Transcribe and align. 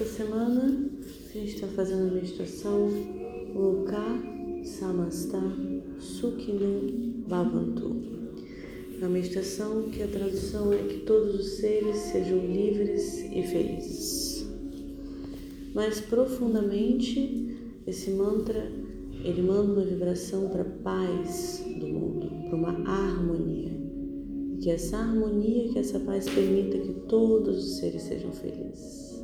Essa 0.00 0.24
semana 0.24 0.88
a 1.28 1.32
gente 1.38 1.56
está 1.56 1.66
fazendo 1.66 2.08
a 2.08 2.14
meditação 2.14 2.88
Loka 3.54 4.00
Samasta 4.64 5.38
Sukhinu 5.98 7.22
Bhavantu. 7.28 7.96
A 9.02 9.08
meditação 9.10 9.90
que 9.90 10.02
a 10.02 10.08
tradução 10.08 10.72
é 10.72 10.78
que 10.84 11.00
todos 11.00 11.34
os 11.34 11.46
seres 11.58 11.96
sejam 11.98 12.38
livres 12.38 13.26
e 13.30 13.42
felizes. 13.42 14.48
Mais 15.74 16.00
profundamente, 16.00 17.58
esse 17.86 18.12
mantra 18.12 18.72
ele 19.22 19.42
manda 19.42 19.70
uma 19.70 19.84
vibração 19.84 20.48
para 20.48 20.62
a 20.62 20.78
paz 20.82 21.62
do 21.78 21.86
mundo, 21.86 22.48
para 22.48 22.56
uma 22.56 22.90
harmonia. 22.90 23.70
E 24.54 24.62
que 24.62 24.70
essa 24.70 24.96
harmonia, 24.96 25.68
que 25.68 25.78
essa 25.78 26.00
paz 26.00 26.24
permita 26.24 26.78
que 26.78 26.94
todos 27.06 27.58
os 27.58 27.76
seres 27.76 28.00
sejam 28.00 28.32
felizes. 28.32 29.19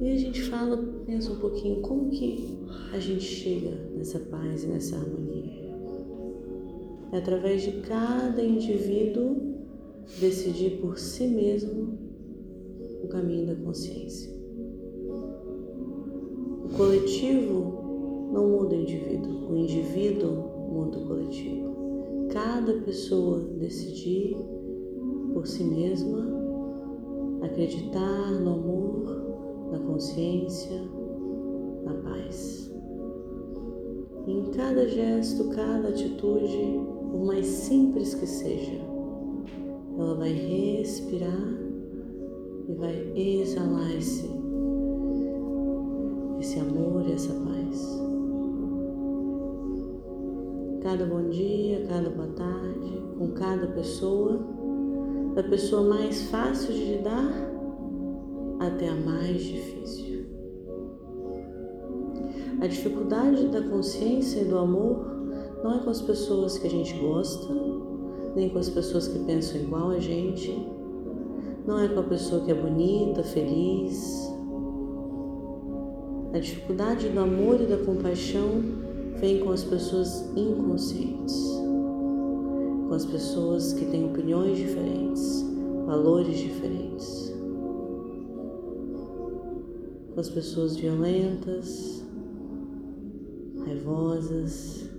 E 0.00 0.12
a 0.12 0.16
gente 0.16 0.42
fala, 0.42 0.76
pensa 1.04 1.32
um 1.32 1.38
pouquinho 1.40 1.80
como 1.80 2.08
que 2.10 2.56
a 2.92 3.00
gente 3.00 3.24
chega 3.24 3.70
nessa 3.96 4.20
paz 4.20 4.62
e 4.62 4.68
nessa 4.68 4.96
harmonia. 4.96 5.68
É 7.12 7.18
através 7.18 7.62
de 7.62 7.72
cada 7.80 8.42
indivíduo 8.42 9.56
decidir 10.20 10.78
por 10.80 10.98
si 10.98 11.26
mesmo 11.26 11.98
o 13.02 13.08
caminho 13.08 13.46
da 13.46 13.56
consciência. 13.56 14.30
O 16.64 16.76
coletivo 16.76 18.30
não 18.32 18.48
muda 18.50 18.76
o 18.76 18.80
indivíduo, 18.80 19.50
o 19.50 19.56
indivíduo 19.56 20.32
muda 20.70 20.98
o 20.98 21.06
coletivo. 21.06 22.28
Cada 22.30 22.74
pessoa 22.82 23.40
decidir 23.58 24.36
por 25.32 25.46
si 25.46 25.64
mesma, 25.64 26.26
acreditar 27.42 28.32
no 28.32 28.52
amor, 28.52 28.87
na 29.70 29.78
consciência, 29.78 30.80
na 31.84 31.94
paz. 31.94 32.72
Em 34.26 34.44
cada 34.50 34.86
gesto, 34.86 35.48
cada 35.50 35.88
atitude, 35.88 36.80
por 37.10 37.24
mais 37.24 37.46
simples 37.46 38.14
que 38.14 38.26
seja, 38.26 38.80
ela 39.98 40.14
vai 40.14 40.32
respirar 40.32 41.58
e 42.68 42.74
vai 42.74 43.12
exalar 43.16 43.90
esse, 43.96 44.28
esse 46.40 46.60
amor 46.60 47.08
e 47.08 47.12
essa 47.12 47.32
paz. 47.32 47.98
Cada 50.82 51.06
bom 51.06 51.28
dia, 51.28 51.84
cada 51.88 52.10
boa 52.10 52.28
tarde, 52.28 53.02
com 53.18 53.28
cada 53.32 53.66
pessoa, 53.68 54.38
da 55.34 55.42
pessoa 55.42 55.82
mais 55.82 56.30
fácil 56.30 56.72
de 56.72 56.96
lidar 56.96 57.47
até 58.60 58.88
a 58.88 58.94
mais 58.94 59.42
difícil. 59.42 60.26
A 62.60 62.66
dificuldade 62.66 63.46
da 63.48 63.62
consciência 63.62 64.40
e 64.40 64.44
do 64.44 64.58
amor 64.58 65.06
não 65.62 65.76
é 65.76 65.78
com 65.78 65.90
as 65.90 66.00
pessoas 66.00 66.58
que 66.58 66.66
a 66.66 66.70
gente 66.70 66.92
gosta, 66.94 67.54
nem 68.34 68.48
com 68.48 68.58
as 68.58 68.68
pessoas 68.68 69.06
que 69.06 69.18
pensam 69.20 69.60
igual 69.60 69.90
a 69.90 69.98
gente, 69.98 70.66
não 71.66 71.78
é 71.78 71.88
com 71.88 72.00
a 72.00 72.04
pessoa 72.04 72.44
que 72.44 72.50
é 72.50 72.54
bonita, 72.54 73.22
feliz. 73.22 74.28
A 76.32 76.38
dificuldade 76.38 77.08
do 77.08 77.20
amor 77.20 77.60
e 77.60 77.66
da 77.66 77.78
compaixão 77.78 78.62
vem 79.20 79.40
com 79.40 79.50
as 79.50 79.64
pessoas 79.64 80.24
inconscientes, 80.36 81.36
com 82.88 82.94
as 82.94 83.04
pessoas 83.04 83.72
que 83.72 83.84
têm 83.86 84.04
opiniões 84.04 84.58
diferentes, 84.58 85.44
valores 85.86 86.38
diferentes 86.38 87.37
com 90.18 90.22
as 90.22 90.30
pessoas 90.30 90.76
violentas, 90.76 92.04
raivosas. 93.64 94.90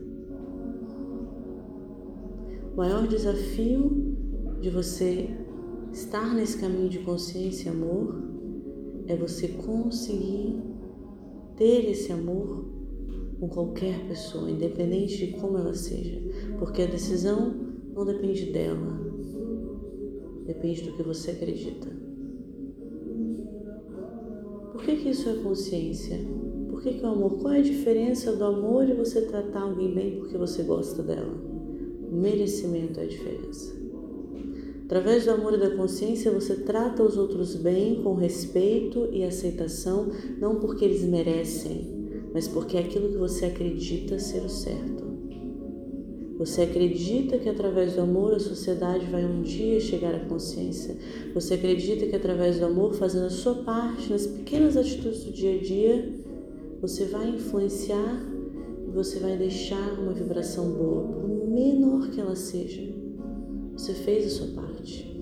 O 2.74 2.78
maior 2.78 3.06
desafio 3.06 4.16
de 4.62 4.70
você 4.70 5.30
estar 5.92 6.34
nesse 6.34 6.58
caminho 6.58 6.88
de 6.88 7.00
consciência 7.00 7.68
e 7.68 7.70
amor 7.70 8.16
é 9.08 9.16
você 9.18 9.50
conseguir 9.50 10.62
ter 11.58 11.90
esse 11.90 12.14
amor 12.14 12.70
com 13.42 13.50
qualquer 13.50 14.08
pessoa, 14.08 14.50
independente 14.50 15.18
de 15.18 15.34
como 15.34 15.58
ela 15.58 15.76
seja, 15.76 16.22
porque 16.58 16.84
a 16.84 16.88
decisão 16.88 17.54
não 17.94 18.06
depende 18.06 18.54
dela, 18.54 19.02
depende 20.46 20.84
do 20.84 20.94
que 20.94 21.04
você 21.04 21.32
acredita. 21.32 22.09
Que, 24.90 24.96
que 24.96 25.10
isso 25.10 25.30
é 25.30 25.34
consciência? 25.36 26.20
Por 26.68 26.82
que, 26.82 26.96
que 26.96 27.06
é 27.06 27.08
o 27.08 27.12
amor? 27.12 27.38
Qual 27.38 27.54
é 27.54 27.60
a 27.60 27.62
diferença 27.62 28.36
do 28.36 28.44
amor 28.44 28.90
e 28.90 28.94
você 28.94 29.22
tratar 29.22 29.62
alguém 29.62 29.94
bem 29.94 30.18
porque 30.18 30.36
você 30.36 30.64
gosta 30.64 31.04
dela? 31.04 31.32
O 32.12 32.16
merecimento 32.16 33.00
é 33.00 33.04
a 33.04 33.08
diferença. 33.08 33.72
Através 34.86 35.26
do 35.26 35.32
amor 35.32 35.54
e 35.54 35.58
da 35.58 35.70
consciência, 35.76 36.32
você 36.32 36.56
trata 36.56 37.04
os 37.04 37.18
outros 37.18 37.56
bem, 37.56 38.02
com 38.02 38.16
respeito 38.16 39.08
e 39.12 39.24
aceitação, 39.24 40.08
não 40.40 40.56
porque 40.56 40.86
eles 40.86 41.04
merecem, 41.04 42.10
mas 42.34 42.48
porque 42.48 42.76
é 42.76 42.80
aquilo 42.80 43.10
que 43.10 43.18
você 43.18 43.46
acredita 43.46 44.18
ser 44.18 44.44
o 44.44 44.50
certo. 44.50 44.99
Você 46.40 46.62
acredita 46.62 47.38
que 47.38 47.50
através 47.50 47.96
do 47.96 48.02
amor 48.02 48.34
a 48.34 48.40
sociedade 48.40 49.06
vai 49.08 49.26
um 49.26 49.42
dia 49.42 49.78
chegar 49.82 50.16
à 50.16 50.20
consciência. 50.20 50.96
Você 51.34 51.56
acredita 51.56 52.06
que 52.06 52.16
através 52.16 52.60
do 52.60 52.66
amor, 52.66 52.94
fazendo 52.94 53.26
a 53.26 53.30
sua 53.30 53.56
parte 53.56 54.10
nas 54.10 54.26
pequenas 54.26 54.78
atitudes 54.78 55.26
do 55.26 55.34
dia 55.34 55.56
a 55.56 55.62
dia, 55.62 56.16
você 56.80 57.04
vai 57.04 57.28
influenciar 57.28 58.26
e 58.88 58.90
você 58.90 59.20
vai 59.20 59.36
deixar 59.36 60.00
uma 60.00 60.14
vibração 60.14 60.72
boa, 60.72 61.04
por 61.10 61.50
menor 61.50 62.10
que 62.10 62.22
ela 62.22 62.38
seja. 62.38 62.84
Você 63.74 63.94
fez 63.94 64.28
a 64.28 64.30
sua 64.30 64.48
parte. 64.62 65.14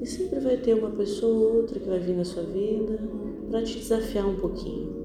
E 0.00 0.06
sempre 0.06 0.38
vai 0.38 0.56
ter 0.58 0.74
uma 0.74 0.90
pessoa 0.92 1.34
ou 1.34 1.56
outra 1.56 1.80
que 1.80 1.88
vai 1.88 1.98
vir 1.98 2.14
na 2.14 2.24
sua 2.24 2.44
vida 2.44 3.00
para 3.50 3.64
te 3.64 3.78
desafiar 3.78 4.28
um 4.28 4.36
pouquinho 4.36 4.99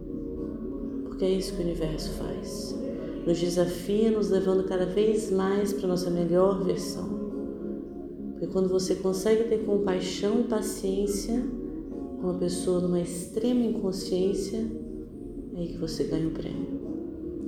porque 1.16 1.24
é 1.24 1.32
isso 1.32 1.54
que 1.54 1.62
o 1.62 1.64
universo 1.64 2.10
faz. 2.16 2.78
Nos 3.26 3.40
desafia, 3.40 4.12
nos 4.12 4.30
levando 4.30 4.66
cada 4.66 4.86
vez 4.86 5.32
mais 5.32 5.72
para 5.72 5.86
a 5.86 5.88
nossa 5.88 6.10
melhor 6.10 6.62
versão. 6.62 7.08
Porque 8.32 8.48
quando 8.48 8.68
você 8.68 8.96
consegue 8.96 9.46
ter 9.46 9.60
compaixão 9.60 10.42
e 10.42 10.44
paciência 10.44 11.42
com 12.20 12.28
uma 12.28 12.34
pessoa 12.34 12.82
numa 12.82 13.00
extrema 13.00 13.64
inconsciência, 13.64 14.58
é 15.56 15.60
aí 15.60 15.68
que 15.70 15.78
você 15.78 16.04
ganha 16.04 16.28
o 16.28 16.32
prêmio. 16.32 16.82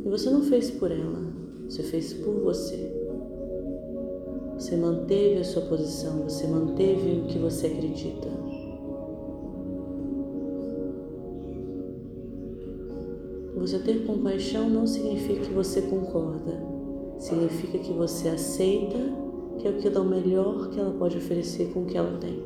E 0.05 0.09
você 0.09 0.29
não 0.29 0.44
fez 0.44 0.72
por 0.72 0.89
ela, 0.89 1.28
você 1.67 1.84
fez 1.84 2.13
por 2.13 2.35
você. 2.35 2.89
Você 4.57 4.78
manteve 4.78 5.41
a 5.41 5.44
sua 5.44 5.63
posição, 5.63 6.23
você 6.23 6.47
manteve 6.47 7.19
o 7.19 7.25
que 7.25 7.38
você 7.38 7.67
acredita. 7.67 8.29
Você 13.67 13.79
ter 13.79 14.05
compaixão 14.05 14.69
não 14.69 14.88
significa 14.88 15.41
que 15.41 15.51
você 15.51 15.81
concorda, 15.81 16.57
significa 17.19 17.78
que 17.78 17.91
você 17.91 18.29
aceita 18.29 18.97
que 19.59 19.67
é 19.67 19.72
o 19.72 19.73
que 19.73 19.89
dá 19.89 20.00
o 20.00 20.05
melhor 20.05 20.69
que 20.69 20.79
ela 20.79 20.91
pode 20.91 21.17
oferecer 21.17 21.73
com 21.73 21.81
o 21.81 21.85
que 21.85 21.97
ela 21.97 22.17
tem. 22.17 22.41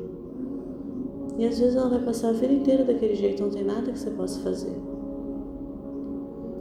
E 1.38 1.46
às 1.46 1.60
vezes 1.60 1.76
ela 1.76 1.90
vai 1.90 2.00
passar 2.00 2.30
a 2.30 2.32
vida 2.32 2.52
inteira 2.52 2.82
daquele 2.82 3.14
jeito, 3.14 3.40
não 3.40 3.50
tem 3.50 3.62
nada 3.62 3.92
que 3.92 4.00
você 4.00 4.10
possa 4.10 4.40
fazer. 4.40 4.74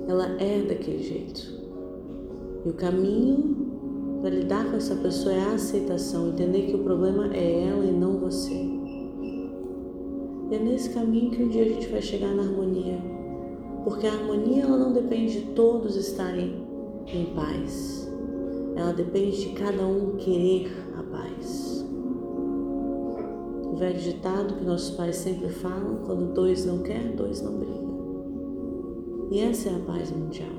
Ela 0.07 0.27
é 0.39 0.61
daquele 0.61 1.01
jeito. 1.01 1.59
E 2.63 2.69
o 2.69 2.73
caminho 2.73 4.19
para 4.21 4.29
lidar 4.29 4.69
com 4.69 4.77
essa 4.77 4.93
pessoa 4.93 5.33
é 5.33 5.41
a 5.41 5.53
aceitação, 5.53 6.29
entender 6.29 6.67
que 6.67 6.75
o 6.75 6.83
problema 6.83 7.35
é 7.35 7.63
ela 7.67 7.83
e 7.83 7.91
não 7.91 8.19
você. 8.19 8.53
E 10.51 10.55
é 10.55 10.59
nesse 10.59 10.91
caminho 10.91 11.31
que 11.31 11.41
um 11.41 11.49
dia 11.49 11.63
a 11.63 11.67
gente 11.67 11.87
vai 11.87 12.03
chegar 12.03 12.35
na 12.35 12.43
harmonia 12.43 13.20
porque 13.83 14.05
a 14.05 14.13
harmonia 14.13 14.63
ela 14.63 14.77
não 14.77 14.93
depende 14.93 15.41
de 15.41 15.45
todos 15.53 15.95
estarem 15.95 16.67
em 17.07 17.25
paz. 17.33 18.09
Ela 18.75 18.93
depende 18.93 19.49
de 19.49 19.49
cada 19.53 19.85
um 19.85 20.15
querer 20.17 20.71
a 20.97 21.03
paz. 21.03 21.85
O 23.65 23.75
velho 23.75 23.99
ditado 23.99 24.55
que 24.55 24.63
nossos 24.63 24.91
pais 24.95 25.15
sempre 25.15 25.49
falam, 25.49 25.99
quando 26.05 26.33
dois 26.33 26.65
não 26.65 26.79
quer, 26.79 27.13
dois 27.15 27.41
não 27.41 27.57
brigam. 27.57 27.91
E 29.31 29.39
essa 29.39 29.69
é 29.69 29.75
a 29.75 29.79
paz 29.79 30.11
mundial. 30.11 30.49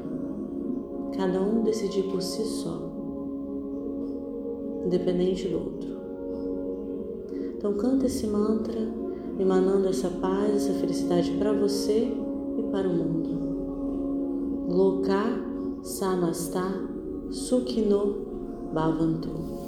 Cada 1.16 1.40
um 1.40 1.62
decidir 1.62 2.04
por 2.04 2.22
si 2.22 2.42
só, 2.42 2.90
independente 4.84 5.46
do 5.48 5.58
outro. 5.58 5.92
Então 7.56 7.74
canta 7.74 8.06
esse 8.06 8.26
mantra, 8.26 8.80
emanando 9.38 9.88
essa 9.88 10.08
paz, 10.08 10.56
essa 10.56 10.72
felicidade 10.74 11.30
para 11.32 11.52
você 11.52 12.12
para 12.72 12.88
o 12.88 12.92
mundo. 12.92 13.32
Loka 14.68 15.22
Samasta 15.82 16.64
Sukhino 17.30 18.16
Bhavantu. 18.72 19.61